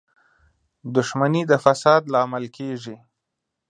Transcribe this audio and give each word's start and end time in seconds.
•دښمني 0.95 1.41
د 1.47 1.53
فساد 1.63 2.01
لامل 2.13 2.45
کېږي. 2.57 2.95